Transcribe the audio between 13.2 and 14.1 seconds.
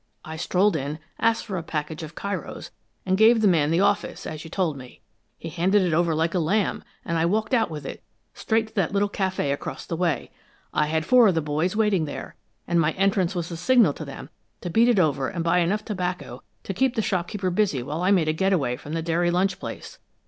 was a signal to